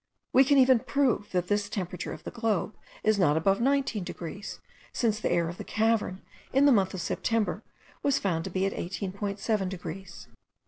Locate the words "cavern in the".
5.63-6.71